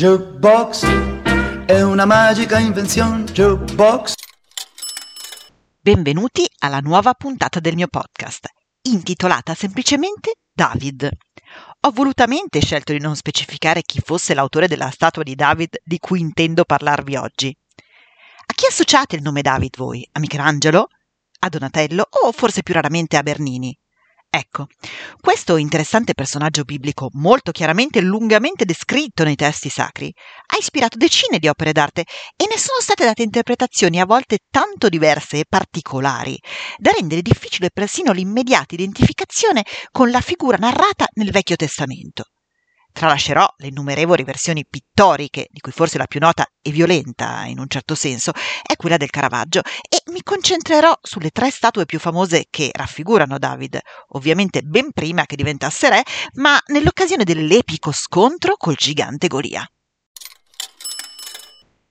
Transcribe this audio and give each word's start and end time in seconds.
Jukebox 0.00 0.86
è 1.66 1.82
una 1.82 2.06
magica 2.06 2.58
invenzione. 2.58 3.24
Jukebox. 3.24 4.14
Benvenuti 5.78 6.50
alla 6.60 6.78
nuova 6.78 7.12
puntata 7.12 7.60
del 7.60 7.74
mio 7.74 7.86
podcast, 7.86 8.48
intitolata 8.88 9.52
semplicemente 9.52 10.36
David. 10.50 11.06
Ho 11.80 11.90
volutamente 11.90 12.62
scelto 12.62 12.94
di 12.94 12.98
non 12.98 13.14
specificare 13.14 13.82
chi 13.82 14.00
fosse 14.02 14.32
l'autore 14.32 14.68
della 14.68 14.88
statua 14.88 15.22
di 15.22 15.34
David 15.34 15.82
di 15.84 15.98
cui 15.98 16.20
intendo 16.20 16.64
parlarvi 16.64 17.16
oggi. 17.16 17.54
A 18.46 18.54
chi 18.54 18.64
associate 18.64 19.16
il 19.16 19.22
nome 19.22 19.42
David 19.42 19.76
voi? 19.76 20.08
A 20.12 20.18
Michelangelo? 20.18 20.88
A 21.40 21.48
Donatello 21.50 22.08
o 22.08 22.32
forse 22.32 22.62
più 22.62 22.72
raramente 22.72 23.18
a 23.18 23.22
Bernini? 23.22 23.78
Ecco, 24.32 24.68
questo 25.20 25.56
interessante 25.56 26.14
personaggio 26.14 26.62
biblico, 26.62 27.08
molto 27.14 27.50
chiaramente 27.50 27.98
e 27.98 28.02
lungamente 28.02 28.64
descritto 28.64 29.24
nei 29.24 29.34
testi 29.34 29.68
sacri, 29.68 30.14
ha 30.54 30.56
ispirato 30.56 30.96
decine 30.96 31.40
di 31.40 31.48
opere 31.48 31.72
d'arte 31.72 32.02
e 32.36 32.46
ne 32.48 32.56
sono 32.56 32.78
state 32.80 33.04
date 33.04 33.24
interpretazioni 33.24 33.98
a 33.98 34.04
volte 34.04 34.38
tanto 34.48 34.88
diverse 34.88 35.40
e 35.40 35.46
particolari 35.48 36.38
da 36.78 36.92
rendere 36.92 37.22
difficile 37.22 37.70
persino 37.72 38.12
l'immediata 38.12 38.76
identificazione 38.76 39.64
con 39.90 40.12
la 40.12 40.20
figura 40.20 40.58
narrata 40.58 41.06
nel 41.14 41.32
Vecchio 41.32 41.56
Testamento. 41.56 42.26
Tralascerò 42.92 43.46
le 43.58 43.68
innumerevoli 43.68 44.24
versioni 44.24 44.66
pittoriche, 44.68 45.46
di 45.50 45.60
cui 45.60 45.72
forse 45.72 45.98
la 45.98 46.06
più 46.06 46.20
nota 46.20 46.46
e 46.60 46.70
violenta 46.70 47.44
in 47.46 47.58
un 47.58 47.68
certo 47.68 47.94
senso 47.94 48.32
è 48.62 48.76
quella 48.76 48.96
del 48.96 49.10
Caravaggio, 49.10 49.60
e 49.88 50.02
mi 50.12 50.22
concentrerò 50.22 50.92
sulle 51.00 51.30
tre 51.30 51.50
statue 51.50 51.86
più 51.86 51.98
famose 51.98 52.46
che 52.50 52.70
raffigurano 52.72 53.38
David, 53.38 53.78
ovviamente 54.08 54.62
ben 54.62 54.92
prima 54.92 55.26
che 55.26 55.36
diventasse 55.36 55.88
re, 55.88 56.02
ma 56.34 56.58
nell'occasione 56.66 57.24
dell'epico 57.24 57.92
scontro 57.92 58.56
col 58.56 58.74
gigante 58.74 59.28
Golia. 59.28 59.64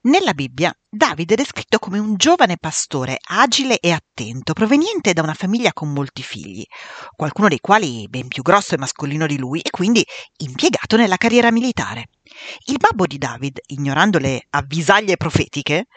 Nella 0.02 0.32
Bibbia 0.32 0.72
Davide 0.88 1.34
è 1.34 1.36
descritto 1.36 1.78
come 1.78 1.98
un 1.98 2.16
giovane 2.16 2.56
pastore 2.56 3.18
agile 3.20 3.78
e 3.80 3.90
attento, 3.90 4.54
proveniente 4.54 5.12
da 5.12 5.20
una 5.20 5.34
famiglia 5.34 5.74
con 5.74 5.92
molti 5.92 6.22
figli, 6.22 6.64
qualcuno 7.14 7.48
dei 7.48 7.60
quali 7.60 8.08
ben 8.08 8.26
più 8.26 8.42
grosso 8.42 8.74
e 8.74 8.78
mascolino 8.78 9.26
di 9.26 9.36
lui 9.36 9.60
e 9.60 9.68
quindi 9.68 10.02
impiegato 10.38 10.96
nella 10.96 11.18
carriera 11.18 11.50
militare. 11.50 12.06
Il 12.64 12.78
babbo 12.78 13.04
di 13.04 13.18
David, 13.18 13.58
ignorando 13.66 14.16
le 14.16 14.46
avvisaglie 14.48 15.18
profetiche, 15.18 15.88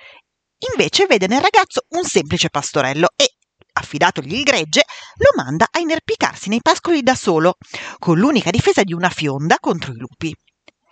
invece 0.73 1.05
vede 1.05 1.27
nel 1.27 1.39
ragazzo 1.39 1.85
un 1.91 2.03
semplice 2.03 2.49
pastorello 2.49 3.07
e, 3.15 3.35
affidatogli 3.71 4.33
il 4.33 4.43
gregge, 4.43 4.83
lo 5.15 5.41
manda 5.41 5.65
a 5.71 5.79
inerpicarsi 5.79 6.49
nei 6.49 6.61
pascoli 6.61 7.03
da 7.03 7.15
solo, 7.15 7.55
con 7.99 8.17
l'unica 8.17 8.49
difesa 8.49 8.83
di 8.83 8.91
una 8.91 9.09
fionda 9.09 9.59
contro 9.61 9.93
i 9.93 9.97
lupi. 9.97 10.35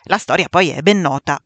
La 0.05 0.17
storia 0.17 0.47
poi 0.49 0.69
è 0.69 0.81
ben 0.81 0.99
nota. 0.99 1.39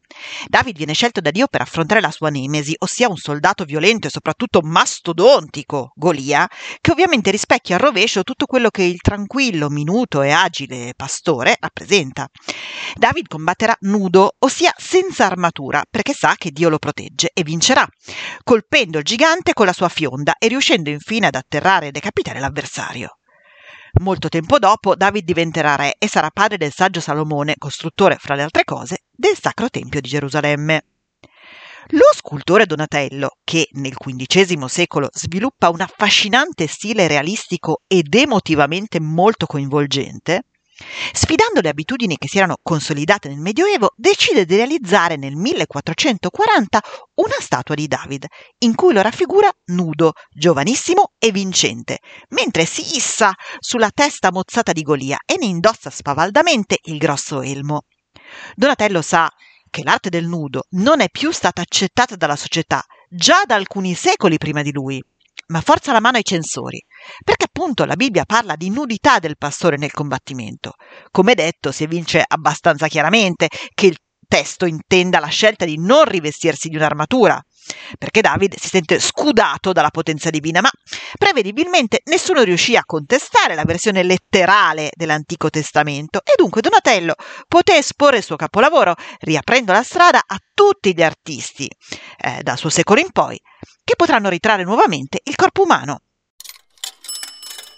David 0.47 0.77
viene 0.77 0.93
scelto 0.93 1.19
da 1.19 1.29
Dio 1.29 1.47
per 1.47 1.59
affrontare 1.59 1.99
la 1.99 2.11
sua 2.11 2.29
nemesi, 2.29 2.73
ossia 2.79 3.09
un 3.09 3.17
soldato 3.17 3.65
violento 3.65 4.07
e 4.07 4.09
soprattutto 4.09 4.61
mastodontico, 4.61 5.91
Golia, 5.93 6.47
che 6.79 6.91
ovviamente 6.91 7.31
rispecchia 7.31 7.75
al 7.75 7.81
rovescio 7.81 8.23
tutto 8.23 8.45
quello 8.45 8.69
che 8.69 8.83
il 8.83 9.01
tranquillo, 9.01 9.69
minuto 9.69 10.21
e 10.21 10.31
agile 10.31 10.93
pastore 10.95 11.57
rappresenta. 11.59 12.27
David 12.93 13.27
combatterà 13.27 13.75
nudo, 13.81 14.35
ossia 14.39 14.73
senza 14.77 15.25
armatura, 15.25 15.83
perché 15.89 16.13
sa 16.13 16.35
che 16.37 16.51
Dio 16.51 16.69
lo 16.69 16.79
protegge 16.79 17.31
e 17.33 17.43
vincerà, 17.43 17.85
colpendo 18.41 18.99
il 18.99 19.03
gigante 19.03 19.51
con 19.53 19.65
la 19.65 19.73
sua 19.73 19.89
fionda 19.89 20.35
e 20.37 20.47
riuscendo 20.47 20.89
infine 20.89 21.27
ad 21.27 21.35
atterrare 21.35 21.87
e 21.87 21.91
decapitare 21.91 22.39
l'avversario. 22.39 23.17
Molto 24.01 24.27
tempo 24.27 24.59
dopo 24.59 24.95
David 24.95 25.23
diventerà 25.23 25.75
re 25.75 25.95
e 25.97 26.09
sarà 26.09 26.29
padre 26.29 26.57
del 26.57 26.73
saggio 26.73 26.99
Salomone, 26.99 27.55
costruttore, 27.57 28.17
fra 28.19 28.35
le 28.35 28.43
altre 28.43 28.65
cose, 28.65 29.03
del 29.09 29.37
Sacro 29.39 29.69
Tempio 29.69 30.01
di 30.01 30.09
Gerusalemme. 30.09 30.85
Lo 31.89 32.09
scultore 32.13 32.65
Donatello, 32.65 33.37
che 33.43 33.69
nel 33.73 33.95
XV 33.95 34.65
secolo 34.65 35.07
sviluppa 35.13 35.69
un 35.69 35.79
affascinante 35.79 36.67
stile 36.67 37.07
realistico 37.07 37.83
ed 37.87 38.13
emotivamente 38.13 38.99
molto 38.99 39.45
coinvolgente, 39.45 40.43
Sfidando 41.13 41.61
le 41.61 41.69
abitudini 41.69 42.17
che 42.17 42.27
si 42.27 42.37
erano 42.37 42.57
consolidate 42.61 43.29
nel 43.29 43.39
Medioevo, 43.39 43.93
decide 43.95 44.45
di 44.45 44.57
realizzare 44.57 45.15
nel 45.15 45.35
1440 45.35 46.81
una 47.15 47.35
statua 47.39 47.75
di 47.75 47.87
David, 47.87 48.25
in 48.59 48.75
cui 48.75 48.93
lo 48.93 49.01
raffigura 49.01 49.49
nudo, 49.67 50.11
giovanissimo 50.29 51.13
e 51.17 51.31
vincente, 51.31 51.99
mentre 52.29 52.65
si 52.65 52.97
issa 52.97 53.33
sulla 53.59 53.89
testa 53.89 54.31
mozzata 54.31 54.73
di 54.73 54.81
Golia 54.81 55.17
e 55.25 55.37
ne 55.37 55.45
indossa 55.45 55.89
spavaldamente 55.89 56.79
il 56.83 56.97
grosso 56.97 57.41
elmo. 57.41 57.83
Donatello 58.55 59.01
sa 59.01 59.29
che 59.69 59.83
l'arte 59.83 60.09
del 60.09 60.27
nudo 60.27 60.65
non 60.71 60.99
è 60.99 61.09
più 61.09 61.31
stata 61.31 61.61
accettata 61.61 62.15
dalla 62.15 62.35
società 62.35 62.83
già 63.09 63.43
da 63.45 63.55
alcuni 63.55 63.93
secoli 63.93 64.37
prima 64.37 64.61
di 64.61 64.73
lui 64.73 65.01
ma 65.47 65.61
forza 65.61 65.91
la 65.91 65.99
mano 65.99 66.17
ai 66.17 66.23
censori, 66.23 66.83
perché 67.23 67.45
appunto 67.45 67.85
la 67.85 67.95
Bibbia 67.95 68.25
parla 68.25 68.55
di 68.55 68.69
nudità 68.69 69.19
del 69.19 69.37
pastore 69.37 69.77
nel 69.77 69.91
combattimento. 69.91 70.73
Come 71.11 71.35
detto, 71.35 71.71
si 71.71 71.83
evince 71.83 72.23
abbastanza 72.25 72.87
chiaramente 72.87 73.49
che 73.73 73.87
il 73.87 73.97
testo 74.27 74.65
intenda 74.65 75.19
la 75.19 75.27
scelta 75.27 75.65
di 75.65 75.77
non 75.77 76.05
rivestirsi 76.05 76.67
di 76.67 76.75
un'armatura, 76.75 77.39
perché 77.97 78.21
David 78.21 78.55
si 78.57 78.69
sente 78.69 78.99
scudato 78.99 79.71
dalla 79.71 79.89
potenza 79.89 80.29
divina, 80.29 80.61
ma 80.61 80.69
prevedibilmente 81.17 82.01
nessuno 82.05 82.43
riuscì 82.43 82.75
a 82.75 82.85
contestare 82.85 83.55
la 83.55 83.63
versione 83.63 84.03
letterale 84.03 84.91
dell'Antico 84.95 85.49
Testamento 85.49 86.19
e 86.23 86.33
dunque 86.37 86.61
Donatello 86.61 87.15
poté 87.47 87.77
esporre 87.77 88.17
il 88.17 88.23
suo 88.23 88.35
capolavoro, 88.35 88.95
riaprendo 89.19 89.71
la 89.71 89.83
strada 89.83 90.21
a 90.25 90.37
tutti 90.53 90.93
gli 90.93 91.03
artisti, 91.03 91.69
eh, 92.17 92.41
dal 92.41 92.57
suo 92.57 92.69
secolo 92.69 92.99
in 92.99 93.11
poi, 93.11 93.39
che 93.83 93.95
potranno 93.95 94.29
ritrarre 94.29 94.63
nuovamente 94.63 95.19
il 95.23 95.35
corpo 95.35 95.63
umano. 95.63 95.99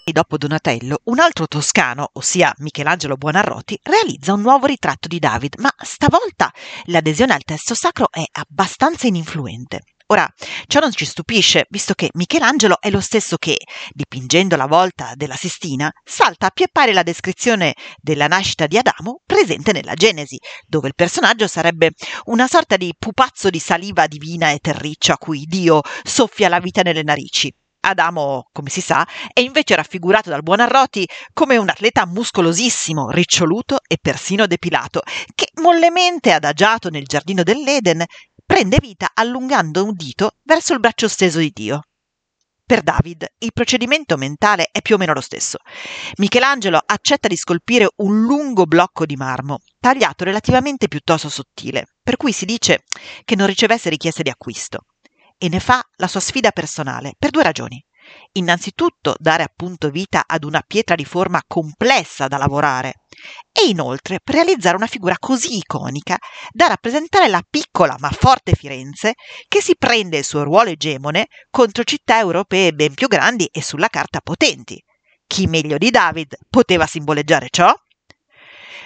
Dopo 0.09 0.38
Donatello, 0.38 1.01
un 1.06 1.19
altro 1.19 1.47
toscano, 1.47 2.09
ossia 2.13 2.53
Michelangelo 2.59 3.18
Buonarroti, 3.18 3.78
realizza 3.84 4.34
un 4.34 4.41
nuovo 4.41 4.66
ritratto 4.66 5.09
di 5.09 5.19
David, 5.19 5.59
ma 5.59 5.72
stavolta 5.78 6.51
l'adesione 6.85 7.34
al 7.34 7.44
testo 7.44 7.75
sacro 7.75 8.07
è 8.09 8.23
abbastanza 8.31 9.06
ininfluente. 9.06 9.81
Ora, 10.07 10.25
ciò 10.67 10.79
non 10.79 10.94
ci 10.94 11.06
stupisce, 11.06 11.67
visto 11.69 11.94
che 11.94 12.09
Michelangelo 12.13 12.79
è 12.79 12.90
lo 12.90 13.01
stesso 13.01 13.35
che, 13.35 13.57
dipingendo 13.91 14.56
la 14.56 14.66
volta 14.66 15.12
della 15.16 15.35
Sistina, 15.35 15.91
salta 16.03 16.47
a 16.47 16.51
pie 16.51 16.94
la 16.94 17.03
descrizione 17.03 17.75
della 17.97 18.28
nascita 18.28 18.66
di 18.66 18.78
Adamo 18.78 19.22
presente 19.25 19.73
nella 19.73 19.94
Genesi, 19.94 20.40
dove 20.66 20.88
il 20.88 20.96
personaggio 20.96 21.47
sarebbe 21.47 21.91
una 22.25 22.47
sorta 22.47 22.78
di 22.78 22.96
pupazzo 22.97 23.50
di 23.50 23.59
saliva 23.59 24.07
divina 24.07 24.51
e 24.51 24.59
terriccio 24.59 25.12
a 25.12 25.17
cui 25.17 25.44
Dio 25.46 25.81
soffia 26.03 26.47
la 26.47 26.59
vita 26.59 26.81
nelle 26.81 27.03
narici. 27.03 27.53
Adamo, 27.87 28.49
come 28.51 28.69
si 28.69 28.81
sa, 28.81 29.07
è 29.31 29.39
invece 29.39 29.73
raffigurato 29.75 30.29
dal 30.29 30.43
Buonarroti 30.43 31.07
come 31.31 31.55
un 31.55 31.69
atleta 31.69 32.05
muscolosissimo, 32.05 33.09
riccioluto 33.11 33.79
e 33.87 33.97
persino 34.01 34.45
depilato, 34.45 35.01
che 35.33 35.51
mollemente 35.61 36.33
adagiato 36.33 36.89
nel 36.89 37.05
giardino 37.05 37.43
dell'Eden 37.43 38.03
prende 38.45 38.79
vita 38.81 39.11
allungando 39.13 39.85
un 39.85 39.93
dito 39.93 40.33
verso 40.43 40.73
il 40.73 40.81
braccio 40.81 41.07
steso 41.07 41.39
di 41.39 41.51
Dio. 41.53 41.81
Per 42.65 42.81
David 42.81 43.25
il 43.37 43.53
procedimento 43.53 44.17
mentale 44.17 44.67
è 44.69 44.81
più 44.81 44.95
o 44.95 44.97
meno 44.97 45.13
lo 45.13 45.21
stesso. 45.21 45.59
Michelangelo 46.17 46.81
accetta 46.85 47.29
di 47.29 47.37
scolpire 47.37 47.89
un 47.97 48.23
lungo 48.23 48.65
blocco 48.65 49.05
di 49.05 49.15
marmo, 49.15 49.59
tagliato 49.79 50.25
relativamente 50.25 50.89
piuttosto 50.89 51.29
sottile, 51.29 51.85
per 52.03 52.17
cui 52.17 52.33
si 52.33 52.43
dice 52.43 52.83
che 53.23 53.37
non 53.37 53.47
ricevesse 53.47 53.89
richieste 53.89 54.23
di 54.23 54.29
acquisto 54.29 54.87
e 55.37 55.49
ne 55.49 55.59
fa 55.59 55.81
la 55.97 56.07
sua 56.07 56.19
sfida 56.19 56.51
personale 56.51 57.13
per 57.17 57.29
due 57.29 57.43
ragioni. 57.43 57.83
Innanzitutto 58.33 59.15
dare 59.19 59.43
appunto 59.43 59.89
vita 59.89 60.23
ad 60.25 60.43
una 60.43 60.63
pietra 60.65 60.95
di 60.95 61.03
forma 61.03 61.41
complessa 61.45 62.27
da 62.27 62.37
lavorare 62.37 62.93
e 63.51 63.67
inoltre 63.67 64.19
per 64.23 64.35
realizzare 64.35 64.78
una 64.78 64.87
figura 64.87 65.17
così 65.19 65.57
iconica 65.57 66.17
da 66.51 66.67
rappresentare 66.67 67.28
la 67.28 67.41
piccola 67.47 67.95
ma 67.99 68.09
forte 68.09 68.53
Firenze 68.53 69.13
che 69.47 69.61
si 69.61 69.75
prende 69.78 70.19
il 70.19 70.23
suo 70.23 70.43
ruolo 70.43 70.69
egemone 70.69 71.28
contro 71.49 71.83
città 71.83 72.19
europee 72.19 72.72
ben 72.72 72.93
più 72.93 73.07
grandi 73.07 73.45
e 73.51 73.61
sulla 73.61 73.90
carta 73.90 74.22
potenti. 74.22 74.81
Chi 75.25 75.45
meglio 75.47 75.78
di 75.78 75.90
David 75.90 76.37
poteva 76.49 76.85
simboleggiare 76.85 77.47
ciò? 77.49 77.73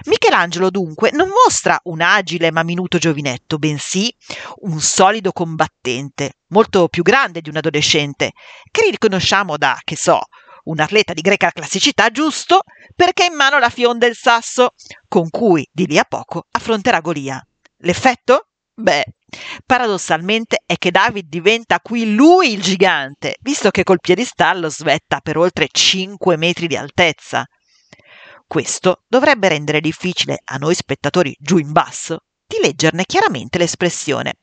Michelangelo 0.06 0.70
dunque 0.70 1.12
non 1.12 1.30
mostra 1.30 1.80
un 1.84 2.02
agile 2.02 2.52
ma 2.52 2.64
minuto 2.64 2.98
giovinetto, 2.98 3.58
bensì 3.58 4.14
un 4.62 4.80
solido 4.80 5.32
combattente, 5.32 6.40
molto 6.48 6.88
più 6.88 7.04
grande 7.04 7.42
di 7.42 7.50
un 7.50 7.58
adolescente, 7.58 8.32
che 8.70 8.90
riconosciamo 8.90 9.58
da, 9.58 9.78
che 9.84 9.96
so, 9.96 10.22
un 10.64 10.80
atleta 10.80 11.14
di 11.14 11.22
greca 11.22 11.52
classicità 11.52 12.10
giusto, 12.10 12.62
perché 12.96 13.24
ha 13.24 13.28
in 13.28 13.36
mano 13.36 13.58
la 13.60 13.70
fionda 13.70 14.06
e 14.06 14.10
il 14.10 14.16
sasso, 14.16 14.72
con 15.08 15.30
cui 15.30 15.68
di 15.72 15.88
lì 15.88 15.98
a 15.98 16.06
poco 16.08 16.46
affronterà 16.52 17.00
Golia. 17.00 17.44
L'effetto? 17.78 18.48
Beh, 18.74 19.04
paradossalmente 19.66 20.64
è 20.66 20.76
che 20.78 20.92
David 20.92 21.28
diventa 21.28 21.80
qui 21.80 22.14
lui 22.14 22.54
il 22.54 22.62
gigante, 22.62 23.38
visto 23.42 23.70
che 23.70 23.84
col 23.84 24.00
piedistallo 24.00 24.70
svetta 24.70 25.20
per 25.20 25.38
oltre 25.38 25.68
5 25.72 26.38
metri 26.38 26.68
di 26.68 26.76
altezza. 26.76 27.46
Questo 28.51 29.06
dovrebbe 29.07 29.48
rendere 29.48 29.80
difficile 29.80 30.42
a 30.44 30.57
noi 30.57 30.75
spettatori 30.75 31.33
giù 31.39 31.57
in 31.57 31.71
basso 31.71 32.25
di 32.45 32.57
leggerne 32.62 33.06
chiaramente 33.06 33.57
l'espressione. 33.57 34.39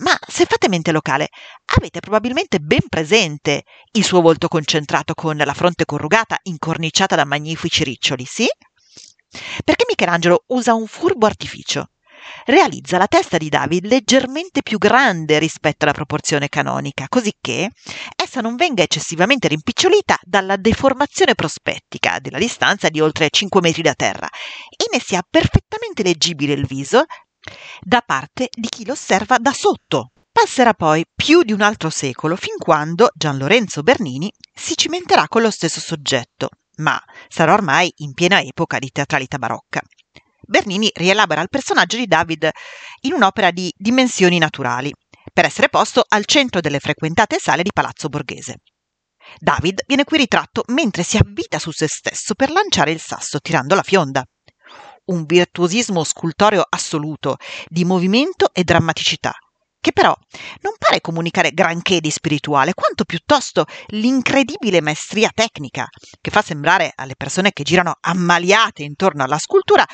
Ma 0.00 0.14
se 0.28 0.44
fate 0.44 0.68
mente 0.68 0.92
locale, 0.92 1.30
avete 1.78 2.00
probabilmente 2.00 2.58
ben 2.58 2.86
presente 2.86 3.64
il 3.92 4.04
suo 4.04 4.20
volto 4.20 4.48
concentrato 4.48 5.14
con 5.14 5.38
la 5.38 5.54
fronte 5.54 5.86
corrugata, 5.86 6.36
incorniciata 6.42 7.16
da 7.16 7.24
magnifici 7.24 7.82
riccioli, 7.82 8.26
sì? 8.26 8.46
Perché 9.64 9.86
Michelangelo 9.88 10.44
usa 10.48 10.74
un 10.74 10.86
furbo 10.86 11.24
artificio 11.24 11.92
realizza 12.44 12.98
la 12.98 13.06
testa 13.06 13.36
di 13.36 13.48
David 13.48 13.86
leggermente 13.86 14.62
più 14.62 14.78
grande 14.78 15.38
rispetto 15.38 15.84
alla 15.84 15.94
proporzione 15.94 16.48
canonica, 16.48 17.06
così 17.08 17.32
che 17.40 17.70
essa 18.36 18.40
non 18.42 18.56
venga 18.56 18.82
eccessivamente 18.82 19.48
rimpicciolita 19.48 20.18
dalla 20.22 20.56
deformazione 20.56 21.34
prospettica 21.34 22.18
della 22.20 22.38
distanza 22.38 22.90
di 22.90 23.00
oltre 23.00 23.30
5 23.30 23.60
metri 23.62 23.80
da 23.80 23.94
terra 23.94 24.28
e 24.68 24.84
ne 24.92 25.00
sia 25.00 25.22
perfettamente 25.28 26.02
leggibile 26.02 26.52
il 26.52 26.66
viso 26.66 27.04
da 27.80 28.02
parte 28.04 28.48
di 28.52 28.68
chi 28.68 28.84
lo 28.84 28.92
osserva 28.92 29.38
da 29.38 29.52
sotto. 29.52 30.10
Passerà 30.30 30.74
poi 30.74 31.06
più 31.14 31.44
di 31.44 31.52
un 31.52 31.62
altro 31.62 31.88
secolo 31.88 32.36
fin 32.36 32.58
quando 32.58 33.08
Gian 33.14 33.38
Lorenzo 33.38 33.82
Bernini 33.82 34.30
si 34.52 34.76
cimenterà 34.76 35.28
con 35.28 35.40
lo 35.40 35.50
stesso 35.50 35.80
soggetto, 35.80 36.50
ma 36.78 37.02
sarà 37.28 37.54
ormai 37.54 37.90
in 37.98 38.12
piena 38.12 38.42
epoca 38.42 38.78
di 38.78 38.90
teatralità 38.90 39.38
barocca. 39.38 39.80
Bernini 40.42 40.90
rielabora 40.94 41.40
il 41.40 41.48
personaggio 41.48 41.96
di 41.96 42.06
David 42.06 42.50
in 43.00 43.14
un'opera 43.14 43.50
di 43.50 43.72
dimensioni 43.74 44.38
naturali, 44.38 44.92
per 45.36 45.44
essere 45.44 45.68
posto 45.68 46.02
al 46.08 46.24
centro 46.24 46.62
delle 46.62 46.80
frequentate 46.80 47.36
sale 47.38 47.62
di 47.62 47.68
Palazzo 47.70 48.08
Borghese. 48.08 48.60
David 49.38 49.82
viene 49.86 50.04
qui 50.04 50.16
ritratto 50.16 50.62
mentre 50.68 51.02
si 51.02 51.18
avvita 51.18 51.58
su 51.58 51.72
se 51.72 51.86
stesso 51.88 52.34
per 52.34 52.50
lanciare 52.50 52.90
il 52.90 53.00
sasso 53.00 53.38
tirando 53.40 53.74
la 53.74 53.82
fionda. 53.82 54.24
Un 55.10 55.26
virtuosismo 55.26 56.04
scultoreo 56.04 56.64
assoluto, 56.66 57.36
di 57.66 57.84
movimento 57.84 58.48
e 58.50 58.64
drammaticità, 58.64 59.34
che 59.86 59.92
però 59.92 60.12
non 60.62 60.74
pare 60.76 61.00
comunicare 61.00 61.52
granché 61.52 62.00
di 62.00 62.10
spirituale, 62.10 62.74
quanto 62.74 63.04
piuttosto 63.04 63.66
l'incredibile 63.90 64.80
maestria 64.80 65.30
tecnica, 65.32 65.86
che 66.20 66.30
fa 66.32 66.42
sembrare 66.42 66.90
alle 66.96 67.14
persone 67.14 67.52
che 67.52 67.62
girano 67.62 67.94
ammaliate 68.00 68.82
intorno 68.82 69.22
alla 69.22 69.38
scultura 69.38 69.86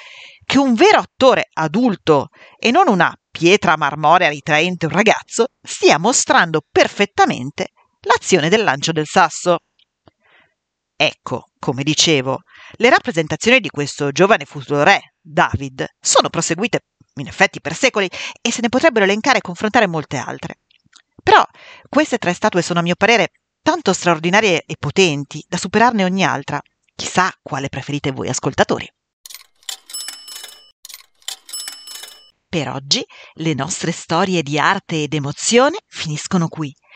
che 0.46 0.56
un 0.56 0.72
vero 0.72 0.96
attore 0.96 1.50
adulto 1.52 2.28
e 2.58 2.70
non 2.70 2.88
una 2.88 3.14
pietra 3.30 3.76
marmorea 3.76 4.30
ritraente 4.30 4.86
un 4.86 4.92
ragazzo 4.92 5.48
stia 5.60 5.98
mostrando 5.98 6.62
perfettamente 6.66 7.72
l'azione 8.00 8.48
del 8.48 8.64
lancio 8.64 8.92
del 8.92 9.06
sasso. 9.06 9.58
Ecco, 10.96 11.48
come 11.58 11.82
dicevo, 11.82 12.38
le 12.76 12.88
rappresentazioni 12.88 13.60
di 13.60 13.68
questo 13.68 14.10
giovane 14.10 14.46
futuro 14.46 14.84
re, 14.84 15.16
David, 15.20 15.84
sono 16.00 16.30
proseguite 16.30 16.80
in 17.16 17.26
effetti 17.26 17.60
per 17.60 17.74
secoli, 17.74 18.10
e 18.40 18.52
se 18.52 18.60
ne 18.62 18.68
potrebbero 18.68 19.04
elencare 19.04 19.38
e 19.38 19.42
confrontare 19.42 19.86
molte 19.86 20.16
altre. 20.16 20.60
Però 21.22 21.44
queste 21.88 22.18
tre 22.18 22.32
statue 22.32 22.62
sono 22.62 22.80
a 22.80 22.82
mio 22.82 22.96
parere 22.96 23.32
tanto 23.62 23.92
straordinarie 23.92 24.64
e 24.66 24.76
potenti 24.78 25.44
da 25.48 25.56
superarne 25.56 26.04
ogni 26.04 26.24
altra. 26.24 26.60
Chissà 26.94 27.32
quale 27.42 27.68
preferite 27.68 28.10
voi 28.10 28.28
ascoltatori. 28.28 28.90
Per 32.48 32.68
oggi 32.68 33.02
le 33.34 33.54
nostre 33.54 33.92
storie 33.92 34.42
di 34.42 34.58
arte 34.58 35.04
ed 35.04 35.14
emozione 35.14 35.78
finiscono 35.86 36.48
qui. 36.48 36.74